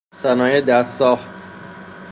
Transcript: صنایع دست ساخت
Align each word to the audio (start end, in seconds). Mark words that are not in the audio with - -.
صنایع 0.13 0.61
دست 0.61 0.93
ساخت 0.93 1.29